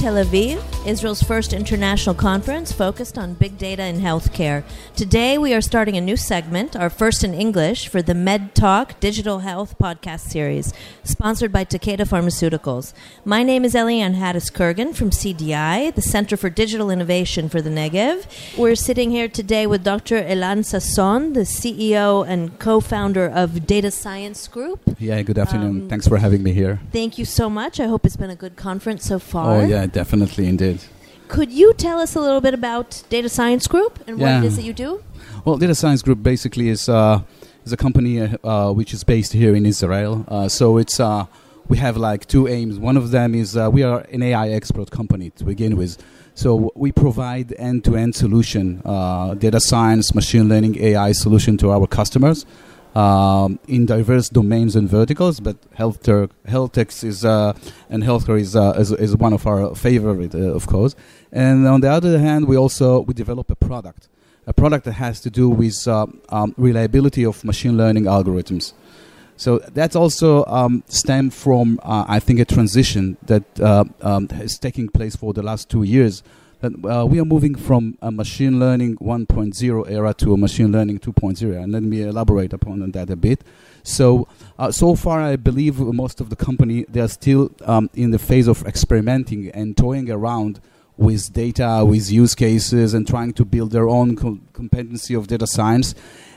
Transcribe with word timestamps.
Tel 0.00 0.14
Aviv, 0.14 0.64
Israel's 0.86 1.22
first 1.22 1.52
international 1.52 2.14
conference 2.14 2.72
focused 2.72 3.18
on 3.18 3.34
big 3.34 3.58
data 3.58 3.84
in 3.84 4.00
healthcare. 4.00 4.64
Today 4.96 5.36
we 5.36 5.52
are 5.52 5.60
starting 5.60 5.94
a 5.94 6.00
new 6.00 6.16
segment, 6.16 6.74
our 6.74 6.88
first 6.88 7.22
in 7.22 7.34
English, 7.34 7.86
for 7.86 8.00
the 8.00 8.14
Med 8.14 8.54
Talk 8.54 8.98
Digital 8.98 9.40
Health 9.40 9.76
podcast 9.78 10.20
series, 10.20 10.72
sponsored 11.04 11.52
by 11.52 11.66
Takeda 11.66 12.08
Pharmaceuticals. 12.08 12.94
My 13.26 13.42
name 13.42 13.62
is 13.62 13.74
Eliane 13.74 14.14
Hattis 14.14 14.50
Kurgan 14.50 14.94
from 14.94 15.10
CDI, 15.10 15.94
the 15.94 16.00
Center 16.00 16.34
for 16.34 16.48
Digital 16.48 16.90
Innovation 16.90 17.50
for 17.50 17.60
the 17.60 17.68
Negev. 17.68 18.24
We're 18.56 18.76
sitting 18.76 19.10
here 19.10 19.28
today 19.28 19.66
with 19.66 19.84
Dr. 19.84 20.16
Elan 20.16 20.60
Sasson, 20.60 21.34
the 21.34 21.40
CEO 21.40 22.26
and 22.26 22.58
co-founder 22.58 23.26
of 23.26 23.66
Data 23.66 23.90
Science 23.90 24.48
Group. 24.48 24.80
Yeah, 24.98 25.20
good 25.20 25.36
afternoon. 25.36 25.82
Um, 25.82 25.88
Thanks 25.90 26.08
for 26.08 26.16
having 26.16 26.42
me 26.42 26.54
here. 26.54 26.80
Thank 26.90 27.18
you 27.18 27.26
so 27.26 27.50
much. 27.50 27.78
I 27.78 27.86
hope 27.86 28.06
it's 28.06 28.16
been 28.16 28.30
a 28.30 28.34
good 28.34 28.56
conference 28.56 29.04
so 29.04 29.18
far. 29.18 29.60
Oh, 29.60 29.66
yeah, 29.66 29.89
definitely, 29.92 30.46
indeed. 30.46 30.80
Could 31.28 31.52
you 31.52 31.72
tell 31.74 32.00
us 32.00 32.14
a 32.16 32.20
little 32.20 32.40
bit 32.40 32.54
about 32.54 33.02
Data 33.08 33.28
Science 33.28 33.66
Group 33.68 34.00
and 34.06 34.18
what 34.18 34.26
Yeah. 34.26 34.38
it 34.42 34.44
is 34.44 34.56
that 34.56 34.64
you 34.64 34.72
do? 34.72 35.00
Well, 35.44 35.56
Data 35.58 35.74
Science 35.74 36.02
Group 36.02 36.22
basically 36.22 36.68
is 36.68 36.88
uh, 36.88 37.20
is 37.64 37.72
a 37.72 37.76
company 37.76 38.20
uh, 38.20 38.28
uh, 38.42 38.72
which 38.72 38.92
is 38.92 39.04
based 39.04 39.32
here 39.32 39.54
in 39.54 39.64
Israel. 39.64 40.24
Uh, 40.28 40.48
so 40.48 40.76
it's 40.78 40.98
uh, 40.98 41.26
we 41.68 41.76
have 41.78 41.96
like 41.96 42.26
two 42.26 42.48
aims. 42.48 42.78
One 42.78 42.96
of 42.96 43.10
them 43.12 43.34
is 43.34 43.56
uh, 43.56 43.70
we 43.70 43.82
are 43.84 44.00
an 44.12 44.22
AI 44.22 44.48
expert 44.48 44.90
company 44.90 45.30
to 45.38 45.44
begin 45.44 45.76
with. 45.76 45.92
So 46.34 46.72
we 46.74 46.90
provide 46.90 47.54
end-to-end 47.58 48.14
solution, 48.14 48.80
uh, 48.84 49.34
data 49.34 49.60
science, 49.60 50.14
machine 50.14 50.48
learning, 50.48 50.78
AI 50.80 51.12
solution 51.12 51.56
to 51.58 51.70
our 51.70 51.86
customers 51.86 52.46
um, 52.94 53.58
in 53.68 53.86
diverse 53.86 54.28
domains 54.28 54.76
and 54.76 54.88
verticals. 54.88 55.40
But 55.40 55.56
health 55.74 56.02
tech, 56.02 56.30
health 56.46 56.72
tech 56.72 56.88
is 57.02 57.24
uh, 57.24 57.52
and 57.88 58.02
healthcare 58.02 58.40
is, 58.40 58.56
uh, 58.56 58.74
is 58.78 58.92
is 58.92 59.16
one 59.16 59.32
of 59.32 59.46
our 59.46 59.74
favorite, 59.74 60.34
uh, 60.34 60.54
of 60.54 60.66
course. 60.66 60.94
And 61.32 61.66
on 61.66 61.80
the 61.80 61.90
other 61.90 62.18
hand, 62.18 62.48
we 62.48 62.56
also 62.56 63.00
we 63.00 63.14
develop 63.14 63.50
a 63.50 63.56
product, 63.56 64.08
a 64.46 64.52
product 64.52 64.84
that 64.84 64.92
has 64.94 65.20
to 65.20 65.30
do 65.30 65.48
with 65.48 65.86
uh, 65.86 66.06
um, 66.28 66.54
reliability 66.56 67.24
of 67.24 67.44
machine 67.44 67.76
learning 67.76 68.04
algorithms. 68.04 68.72
So 69.36 69.58
that's 69.72 69.96
also 69.96 70.44
um, 70.44 70.84
stemmed 70.88 71.32
from, 71.32 71.80
uh, 71.82 72.04
I 72.06 72.20
think, 72.20 72.40
a 72.40 72.44
transition 72.44 73.16
that 73.22 73.44
uh, 73.58 73.84
um, 74.02 74.28
is 74.32 74.58
taking 74.58 74.90
place 74.90 75.16
for 75.16 75.32
the 75.32 75.42
last 75.42 75.70
two 75.70 75.82
years. 75.82 76.22
That 76.60 76.72
uh, 76.84 77.06
we 77.06 77.18
are 77.18 77.24
moving 77.24 77.54
from 77.54 77.96
a 78.02 78.10
machine 78.10 78.60
learning 78.60 78.96
1.0 78.96 79.90
era 79.90 80.12
to 80.14 80.34
a 80.34 80.36
machine 80.36 80.70
learning 80.70 80.98
2.0, 80.98 81.62
and 81.62 81.72
let 81.72 81.82
me 81.82 82.02
elaborate 82.02 82.52
upon 82.52 82.90
that 82.90 83.08
a 83.08 83.16
bit. 83.16 83.42
So, 83.82 84.28
uh, 84.58 84.70
so 84.70 84.94
far, 84.94 85.22
I 85.22 85.36
believe 85.36 85.78
most 85.78 86.20
of 86.20 86.28
the 86.28 86.36
company 86.36 86.84
they 86.88 87.00
are 87.00 87.08
still 87.08 87.50
um, 87.64 87.88
in 87.94 88.10
the 88.10 88.18
phase 88.18 88.46
of 88.46 88.66
experimenting 88.66 89.48
and 89.50 89.74
toying 89.74 90.10
around 90.10 90.60
with 90.98 91.32
data, 91.32 91.82
with 91.86 92.10
use 92.10 92.34
cases, 92.34 92.92
and 92.92 93.08
trying 93.08 93.32
to 93.32 93.44
build 93.46 93.70
their 93.70 93.88
own 93.88 94.14
com- 94.14 94.46
competency 94.52 95.14
of 95.14 95.28
data 95.28 95.46
science. 95.46 95.94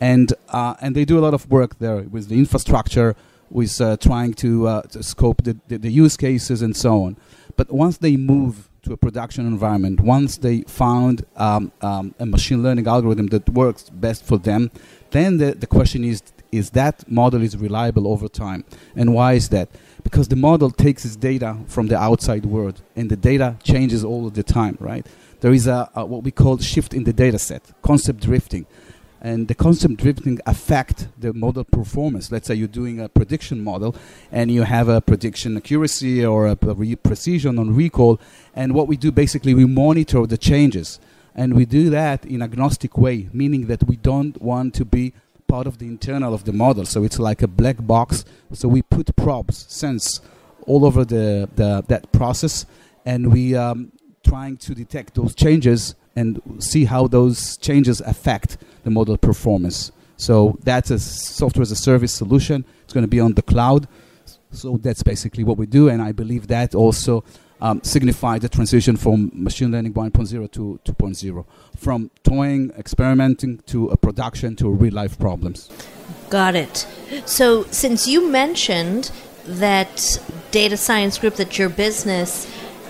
And 0.00 0.32
uh, 0.48 0.74
and 0.80 0.94
they 0.94 1.04
do 1.04 1.18
a 1.18 1.22
lot 1.22 1.34
of 1.34 1.50
work 1.50 1.80
there 1.80 2.02
with 2.02 2.28
the 2.28 2.38
infrastructure, 2.38 3.16
with 3.50 3.80
uh, 3.80 3.96
trying 3.96 4.34
to, 4.34 4.68
uh, 4.68 4.82
to 4.82 5.02
scope 5.02 5.42
the, 5.42 5.56
the, 5.68 5.78
the 5.78 5.90
use 5.90 6.16
cases 6.16 6.62
and 6.62 6.76
so 6.76 7.02
on. 7.02 7.16
But 7.56 7.72
once 7.72 7.98
they 7.98 8.16
move 8.16 8.68
to 8.84 8.92
a 8.92 8.96
production 8.96 9.46
environment, 9.46 10.00
once 10.00 10.38
they 10.38 10.62
found 10.62 11.24
um, 11.36 11.72
um, 11.80 12.14
a 12.18 12.26
machine 12.26 12.62
learning 12.62 12.86
algorithm 12.86 13.26
that 13.28 13.48
works 13.50 13.90
best 13.90 14.24
for 14.24 14.38
them, 14.38 14.70
then 15.10 15.38
the, 15.38 15.54
the 15.54 15.66
question 15.66 16.04
is 16.04 16.22
is 16.52 16.70
that 16.70 17.10
model 17.10 17.42
is 17.42 17.56
reliable 17.56 18.06
over 18.06 18.28
time? 18.28 18.64
And 18.94 19.12
why 19.12 19.32
is 19.32 19.48
that? 19.48 19.68
Because 20.04 20.28
the 20.28 20.36
model 20.36 20.70
takes 20.70 21.04
its 21.04 21.16
data 21.16 21.56
from 21.66 21.88
the 21.88 21.98
outside 21.98 22.46
world 22.46 22.80
and 22.94 23.10
the 23.10 23.16
data 23.16 23.56
changes 23.64 24.04
all 24.04 24.24
of 24.28 24.34
the 24.34 24.44
time 24.44 24.76
right? 24.78 25.04
There 25.40 25.52
is 25.52 25.66
a, 25.66 25.90
a 25.94 26.06
what 26.06 26.22
we 26.22 26.30
call 26.30 26.58
shift 26.58 26.94
in 26.94 27.04
the 27.04 27.12
data 27.12 27.40
set 27.40 27.62
concept 27.82 28.20
drifting 28.20 28.66
and 29.24 29.48
the 29.48 29.54
concept 29.54 29.96
drifting 29.96 30.38
affect 30.44 31.08
the 31.18 31.32
model 31.32 31.64
performance. 31.64 32.30
Let's 32.30 32.46
say 32.46 32.56
you're 32.56 32.68
doing 32.68 33.00
a 33.00 33.08
prediction 33.08 33.64
model 33.64 33.96
and 34.30 34.50
you 34.50 34.64
have 34.64 34.86
a 34.90 35.00
prediction 35.00 35.56
accuracy 35.56 36.22
or 36.22 36.46
a, 36.46 36.58
a 36.60 36.74
re- 36.74 36.94
precision 36.94 37.58
on 37.58 37.74
recall 37.74 38.20
and 38.54 38.74
what 38.74 38.86
we 38.86 38.98
do 38.98 39.10
basically 39.10 39.54
we 39.54 39.64
monitor 39.64 40.26
the 40.26 40.36
changes. 40.36 41.00
And 41.34 41.54
we 41.54 41.64
do 41.64 41.88
that 41.88 42.26
in 42.26 42.42
agnostic 42.42 42.98
way 42.98 43.30
meaning 43.32 43.66
that 43.68 43.84
we 43.84 43.96
don't 43.96 44.40
want 44.42 44.74
to 44.74 44.84
be 44.84 45.14
part 45.48 45.66
of 45.66 45.78
the 45.78 45.86
internal 45.86 46.34
of 46.34 46.44
the 46.44 46.52
model. 46.52 46.84
So 46.84 47.02
it's 47.02 47.18
like 47.18 47.40
a 47.40 47.48
black 47.48 47.76
box. 47.80 48.26
So 48.52 48.68
we 48.68 48.82
put 48.82 49.16
probes 49.16 49.64
sense 49.70 50.20
all 50.66 50.84
over 50.84 51.02
the, 51.02 51.48
the 51.56 51.82
that 51.88 52.12
process 52.12 52.66
and 53.06 53.32
we 53.32 53.56
um, 53.56 53.90
trying 54.22 54.58
to 54.58 54.74
detect 54.74 55.14
those 55.14 55.34
changes 55.34 55.94
and 56.14 56.42
see 56.58 56.84
how 56.84 57.06
those 57.06 57.56
changes 57.56 58.02
affect 58.02 58.58
the 58.84 58.90
model 58.90 59.18
performance. 59.18 59.90
So 60.16 60.56
that's 60.62 60.90
a 60.90 60.98
software 60.98 61.62
as 61.62 61.72
a 61.72 61.76
service 61.76 62.12
solution. 62.12 62.64
It's 62.84 62.92
going 62.92 63.02
to 63.02 63.08
be 63.08 63.20
on 63.20 63.34
the 63.34 63.42
cloud. 63.42 63.88
So 64.52 64.76
that's 64.76 65.02
basically 65.02 65.42
what 65.42 65.56
we 65.56 65.66
do 65.66 65.88
and 65.88 66.00
i 66.00 66.12
believe 66.12 66.46
that 66.46 66.76
also 66.76 67.24
um, 67.60 67.82
signified 67.82 68.42
the 68.42 68.48
transition 68.48 68.96
from 68.96 69.30
machine 69.32 69.72
learning 69.72 69.94
1.0 69.94 70.50
to 70.52 70.80
2.0 70.84 71.44
from 71.76 72.10
toying 72.22 72.70
experimenting 72.76 73.58
to 73.66 73.88
a 73.88 73.96
production 73.96 74.54
to 74.56 74.68
real 74.68 74.92
life 74.92 75.18
problems. 75.18 75.70
Got 76.30 76.54
it. 76.56 76.86
So, 77.24 77.64
since 77.70 78.06
you 78.06 78.28
mentioned 78.28 79.10
that 79.46 80.20
Data 80.50 80.76
Science 80.76 81.18
Group, 81.18 81.36
that 81.36 81.58
your 81.58 81.68
business 81.68 82.46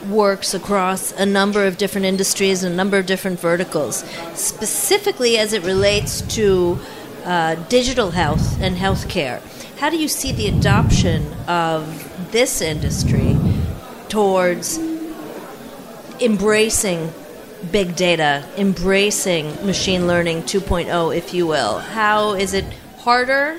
works 0.06 0.54
across 0.54 1.12
a 1.12 1.26
number 1.26 1.66
of 1.66 1.78
different 1.78 2.06
industries 2.06 2.62
and 2.62 2.72
a 2.72 2.76
number 2.76 2.98
of 2.98 3.06
different 3.06 3.40
verticals, 3.40 4.04
specifically 4.34 5.38
as 5.38 5.52
it 5.52 5.62
relates 5.64 6.22
to 6.36 6.78
uh, 7.24 7.54
digital 7.68 8.10
health 8.10 8.60
and 8.60 8.76
healthcare, 8.76 9.40
how 9.78 9.90
do 9.90 9.96
you 9.96 10.08
see 10.08 10.32
the 10.32 10.46
adoption 10.46 11.32
of 11.48 12.30
this 12.32 12.60
industry 12.60 13.36
towards 14.08 14.78
embracing 16.20 17.12
big 17.72 17.96
data, 17.96 18.46
embracing 18.56 19.46
machine 19.66 20.06
learning 20.06 20.42
2.0, 20.42 21.16
if 21.16 21.34
you 21.34 21.46
will? 21.46 21.78
How 21.78 22.34
is 22.34 22.54
it 22.54 22.64
harder, 22.98 23.58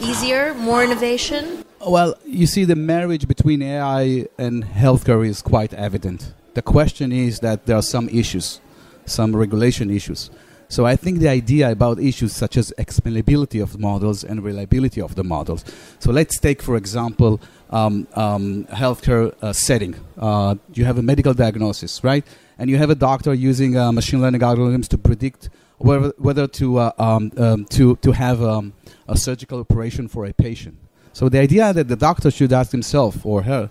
easier, 0.00 0.54
more 0.54 0.84
innovation? 0.84 1.65
Well, 1.86 2.16
you 2.26 2.48
see, 2.48 2.64
the 2.64 2.74
marriage 2.74 3.28
between 3.28 3.62
AI 3.62 4.26
and 4.38 4.64
healthcare 4.64 5.24
is 5.24 5.40
quite 5.40 5.72
evident. 5.72 6.34
The 6.54 6.62
question 6.62 7.12
is 7.12 7.38
that 7.40 7.66
there 7.66 7.76
are 7.76 7.82
some 7.96 8.08
issues, 8.08 8.60
some 9.04 9.36
regulation 9.36 9.88
issues. 9.88 10.28
So 10.68 10.84
I 10.84 10.96
think 10.96 11.20
the 11.20 11.28
idea 11.28 11.70
about 11.70 12.00
issues 12.00 12.34
such 12.34 12.56
as 12.56 12.74
explainability 12.76 13.62
of 13.62 13.78
models 13.78 14.24
and 14.24 14.42
reliability 14.42 15.00
of 15.00 15.14
the 15.14 15.22
models. 15.22 15.64
So 16.00 16.10
let's 16.10 16.40
take, 16.40 16.60
for 16.60 16.74
example, 16.76 17.40
um, 17.70 18.08
um, 18.14 18.64
healthcare 18.64 19.32
uh, 19.40 19.52
setting. 19.52 19.94
Uh, 20.18 20.56
you 20.74 20.84
have 20.86 20.98
a 20.98 21.02
medical 21.02 21.34
diagnosis, 21.34 22.02
right? 22.02 22.26
And 22.58 22.68
you 22.68 22.78
have 22.78 22.90
a 22.90 22.96
doctor 22.96 23.32
using 23.32 23.76
uh, 23.76 23.92
machine 23.92 24.20
learning 24.20 24.40
algorithms 24.40 24.88
to 24.88 24.98
predict 24.98 25.50
whether, 25.78 26.12
whether 26.18 26.48
to, 26.48 26.78
uh, 26.78 26.92
um, 26.98 27.30
um, 27.36 27.64
to, 27.66 27.94
to 27.94 28.10
have 28.10 28.42
um, 28.42 28.72
a 29.06 29.16
surgical 29.16 29.60
operation 29.60 30.08
for 30.08 30.26
a 30.26 30.32
patient. 30.32 30.78
So 31.16 31.30
the 31.30 31.38
idea 31.38 31.72
that 31.72 31.88
the 31.88 31.96
doctor 31.96 32.30
should 32.30 32.52
ask 32.52 32.72
himself 32.72 33.24
or 33.24 33.40
her, 33.44 33.70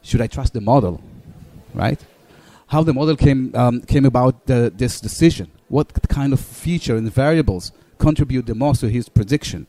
should 0.00 0.22
I 0.22 0.26
trust 0.26 0.54
the 0.54 0.62
model, 0.62 1.02
right? 1.74 2.00
How 2.68 2.82
the 2.82 2.94
model 2.94 3.16
came 3.16 3.54
um, 3.54 3.82
came 3.82 4.06
about 4.06 4.46
the, 4.46 4.72
this 4.74 4.98
decision? 4.98 5.50
What 5.68 5.86
kind 6.08 6.32
of 6.32 6.40
feature 6.40 6.96
and 6.96 7.12
variables 7.12 7.72
contribute 7.98 8.46
the 8.46 8.54
most 8.54 8.80
to 8.80 8.88
his 8.88 9.10
prediction? 9.10 9.66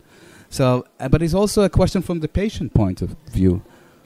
So, 0.50 0.85
uh, 1.01 1.09
but 1.09 1.21
it's 1.21 1.33
also 1.33 1.63
a 1.63 1.69
question 1.69 2.01
from 2.01 2.21
the 2.21 2.30
patient 2.30 2.74
point 2.74 3.01
of 3.01 3.09
view. 3.38 3.62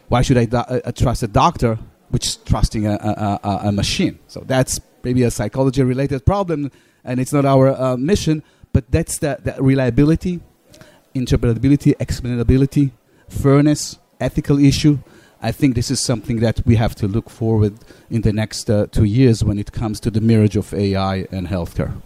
Why 0.07 0.23
should 0.23 0.39
I 0.39 0.45
do- 0.45 0.57
uh, 0.57 0.91
trust 0.91 1.21
a 1.21 1.27
doctor, 1.27 1.77
which 2.09 2.25
is 2.25 2.35
trusting 2.37 2.87
a, 2.87 2.93
a, 2.93 3.39
a, 3.43 3.51
a 3.69 3.71
machine? 3.71 4.17
So 4.27 4.39
that's 4.39 4.81
maybe 5.03 5.21
a 5.21 5.29
psychology-related 5.29 6.25
problem, 6.25 6.71
and 7.03 7.19
it's 7.19 7.33
not 7.37 7.45
our 7.45 7.67
uh, 7.69 7.97
mission. 7.97 8.41
But 8.73 8.89
that's 8.89 9.19
the, 9.19 9.37
the 9.43 9.53
reliability, 9.61 10.41
interpretability, 11.15 11.95
explainability, 11.95 12.91
fairness, 13.29 13.97
ethical 14.19 14.59
issue. 14.59 14.99
I 15.41 15.51
think 15.51 15.75
this 15.75 15.91
is 15.91 15.99
something 15.99 16.39
that 16.39 16.65
we 16.65 16.75
have 16.75 16.95
to 16.95 17.07
look 17.07 17.29
forward 17.29 17.73
in 18.09 18.21
the 18.21 18.33
next 18.33 18.69
uh, 18.69 18.87
two 18.87 19.03
years 19.03 19.43
when 19.43 19.59
it 19.59 19.71
comes 19.71 19.99
to 20.01 20.11
the 20.11 20.21
marriage 20.21 20.55
of 20.55 20.73
AI 20.73 21.27
and 21.31 21.47
healthcare. 21.47 22.01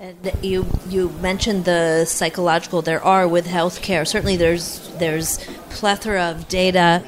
And 0.00 0.32
you 0.42 0.66
you 0.88 1.10
mentioned 1.20 1.66
the 1.66 2.06
psychological 2.06 2.80
there 2.80 3.04
are 3.04 3.28
with 3.28 3.46
healthcare. 3.46 4.06
Certainly, 4.06 4.38
there's 4.38 4.88
there's 4.98 5.38
plethora 5.68 6.30
of 6.30 6.48
data 6.48 7.04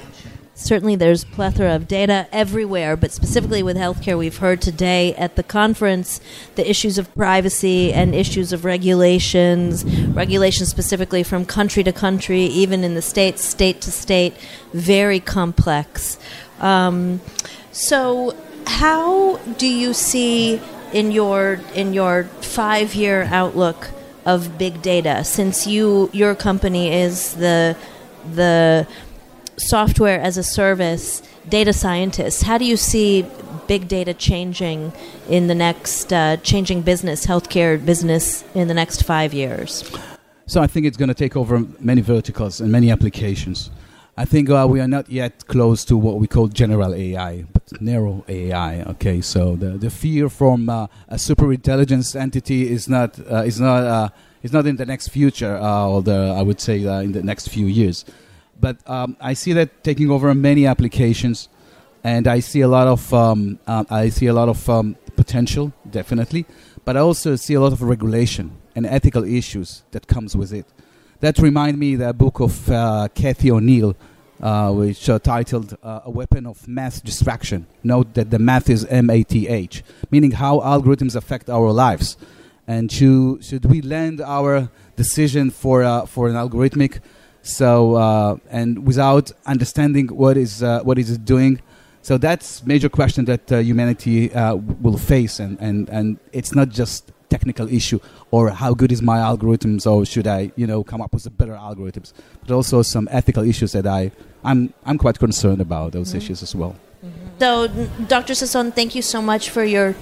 certainly 0.55 0.97
there's 0.97 1.25
plethora 1.25 1.75
of 1.75 1.89
data 1.89 2.27
everywhere, 2.33 2.97
but 2.97 3.11
specifically 3.11 3.63
with 3.63 3.77
healthcare, 3.77 4.19
we've 4.19 4.39
heard 4.39 4.61
today 4.61 5.15
at 5.15 5.37
the 5.37 5.43
conference 5.43 6.21
the 6.55 6.69
issues 6.69 6.99
of 6.99 7.13
privacy 7.15 7.93
and 7.93 8.15
issues 8.15 8.53
of 8.53 8.65
regulations, 8.65 9.85
regulations 10.11 10.69
specifically 10.69 11.23
from 11.23 11.45
country 11.45 11.83
to 11.83 11.93
country, 11.93 12.43
even 12.43 12.85
in 12.85 12.95
the 12.95 13.03
states, 13.03 13.43
state 13.43 13.81
to 13.81 13.91
state, 13.91 14.35
very 14.73 15.21
complex. 15.21 16.19
Um, 16.61 17.21
so, 17.73 18.37
how 18.67 19.39
do 19.59 19.67
you 19.67 19.93
see 19.93 20.61
in 20.93 21.11
your 21.11 21.61
in 21.75 21.93
your 21.93 22.25
five 22.41 22.95
year 22.95 23.25
outlook 23.25 23.91
of 24.25 24.59
big 24.59 24.83
data? 24.83 25.25
Since 25.25 25.67
you 25.67 26.11
your 26.13 26.35
company 26.35 26.93
is 26.93 27.35
the 27.35 27.77
the 28.35 28.87
software 29.57 30.21
as 30.21 30.37
a 30.37 30.43
service 30.43 31.23
data 31.49 31.73
scientists, 31.73 32.43
how 32.43 32.59
do 32.59 32.65
you 32.65 32.77
see 32.77 33.27
big 33.67 33.89
data 33.89 34.15
changing 34.15 34.93
in 35.29 35.47
the 35.47 35.55
next 35.55 36.13
uh, 36.13 36.37
changing 36.39 36.83
business, 36.83 37.27
healthcare 37.27 37.85
business 37.85 38.45
in 38.55 38.69
the 38.69 38.75
next 38.75 39.05
five 39.05 39.33
years? 39.35 39.91
So 40.47 40.61
I 40.61 40.67
think 40.67 40.87
it's 40.87 40.97
going 40.97 41.09
to 41.09 41.15
take 41.15 41.37
over 41.37 41.61
many 41.81 42.03
verticals 42.03 42.61
and 42.61 42.71
many 42.71 42.91
applications. 42.91 43.71
I 44.17 44.27
think 44.27 44.51
uh, 44.51 44.67
we 44.69 44.81
are 44.81 44.89
not 44.89 45.09
yet 45.09 45.47
close 45.47 45.87
to 45.87 45.97
what 45.97 46.17
we 46.17 46.27
call 46.27 46.49
general 46.49 46.95
AI, 46.95 47.45
but 47.51 47.81
narrow 47.81 48.25
AI. 48.29 48.83
Okay, 48.83 49.23
so 49.23 49.57
the, 49.57 49.79
the 49.79 49.89
fear 49.89 50.29
from 50.29 50.69
uh, 50.69 50.87
a 51.09 51.19
super 51.19 51.51
intelligence 51.51 52.15
entity 52.15 52.71
is 52.71 52.89
not 52.89 53.19
uh, 53.31 53.37
is 53.45 53.59
not 53.59 53.85
uh, 53.85 54.09
is 54.43 54.53
not 54.53 54.67
in 54.67 54.77
the 54.77 54.85
next 54.85 55.09
future, 55.09 55.57
uh, 55.57 55.89
or 55.89 56.03
the 56.03 56.35
I 56.37 56.43
would 56.43 56.61
say 56.61 56.83
in 56.83 57.13
the 57.13 57.23
next 57.23 57.49
few 57.49 57.67
years. 57.67 58.05
But 58.63 58.77
um, 58.89 59.17
I 59.21 59.35
see 59.35 59.53
that 59.55 59.83
taking 59.83 60.09
over 60.09 60.33
many 60.35 60.67
applications, 60.67 61.49
and 62.05 62.27
I 62.29 62.39
see 62.41 62.61
a 62.63 62.69
lot 62.69 62.87
of 62.87 63.13
um, 63.13 63.59
I 63.67 64.09
see 64.09 64.29
a 64.29 64.33
lot 64.41 64.49
of 64.49 64.71
um, 64.71 64.97
potential, 65.17 65.73
definitely. 65.99 66.47
But 66.85 66.97
I 66.97 67.01
also 67.01 67.37
see 67.37 67.55
a 67.55 67.61
lot 67.61 67.73
of 67.73 67.83
regulation 67.83 68.47
and 68.77 68.87
ethical 68.87 69.25
issues 69.25 69.83
that 69.91 70.07
comes 70.07 70.37
with 70.37 70.53
it 70.53 70.67
that 71.23 71.39
remind 71.39 71.79
me 71.79 71.97
the 71.97 72.13
book 72.13 72.41
of 72.41 72.71
uh, 72.71 73.09
Cathy 73.15 73.51
O'Neil, 73.51 73.97
uh, 74.41 74.73
which 74.73 75.09
uh, 75.11 75.19
titled 75.19 75.77
uh, 75.83 76.01
"A 76.05 76.11
Weapon 76.11 76.47
of 76.47 76.69
Math 76.69 77.03
Destruction." 77.03 77.67
Note 77.83 78.15
that 78.15 78.31
the 78.31 78.39
math 78.39 78.71
is 78.71 78.85
M-A-T-H, 78.87 79.83
meaning 80.13 80.33
how 80.33 80.61
algorithms 80.61 81.17
affect 81.17 81.51
our 81.51 81.73
lives, 81.73 82.17
and 82.67 82.93
should 82.93 83.45
should 83.45 83.65
we 83.67 83.81
lend 83.81 84.21
our 84.21 84.71
decision 84.95 85.51
for 85.51 85.83
uh, 85.83 86.07
for 86.07 86.29
an 86.29 86.35
algorithmic, 86.35 87.01
so 87.43 87.97
uh, 87.97 88.37
and 88.51 88.87
without 88.87 89.33
understanding 89.47 90.09
what 90.09 90.37
is 90.37 90.63
what 90.63 90.99
is 90.99 91.11
it 91.11 91.25
doing. 91.25 91.61
So 92.05 92.19
that's 92.19 92.67
major 92.67 92.89
question 92.89 93.27
that 93.27 93.49
humanity 93.49 94.29
will 94.81 94.99
face, 94.99 95.39
and, 95.39 95.57
and, 95.61 95.89
and 95.89 96.19
it's 96.33 96.53
not 96.53 96.69
just 96.69 97.13
technical 97.33 97.67
issue 97.73 97.99
or 98.31 98.51
how 98.51 98.75
good 98.75 98.93
is 98.93 99.01
my 99.01 99.19
algorithms 99.31 99.91
or 99.91 100.05
should 100.05 100.27
I 100.39 100.41
you 100.61 100.67
know 100.71 100.85
come 100.91 101.01
up 101.05 101.13
with 101.15 101.25
better 101.41 101.57
algorithms 101.69 102.13
but 102.41 102.51
also 102.59 102.83
some 102.83 103.09
ethical 103.11 103.45
issues 103.53 103.73
that 103.73 103.87
I 103.87 104.03
I'm 104.45 104.61
I'm 104.89 104.99
quite 104.99 105.19
concerned 105.19 105.61
about 105.69 105.93
those 105.93 106.09
mm-hmm. 106.09 106.19
issues 106.19 106.43
as 106.43 106.55
well 106.55 106.75
mm-hmm. 106.75 107.39
so 107.43 107.69
Dr. 108.15 108.35
Sasson 108.35 108.67
thank 108.79 108.95
you 108.95 109.03
so 109.15 109.23
much 109.23 109.49
for 109.55 109.65
your 109.65 109.95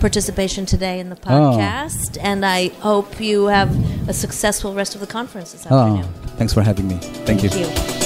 participation 0.00 0.66
today 0.66 1.00
in 1.00 1.10
the 1.10 1.18
oh. 1.26 1.28
podcast 1.28 2.18
oh. 2.18 2.22
and 2.22 2.44
I 2.44 2.68
hope 2.68 3.20
you 3.20 3.46
have 3.46 3.70
a 4.08 4.12
successful 4.12 4.74
rest 4.74 4.94
of 4.94 5.00
the 5.00 5.06
conference 5.06 5.52
this 5.52 5.66
oh, 5.70 5.78
afternoon 5.78 6.12
oh, 6.14 6.28
thanks 6.36 6.54
for 6.54 6.62
having 6.62 6.88
me 6.88 6.96
thank, 6.96 7.40
thank 7.40 7.54
you. 7.54 7.60
you. 7.60 7.97